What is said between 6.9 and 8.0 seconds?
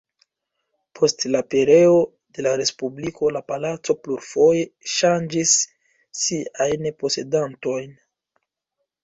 posedantojn.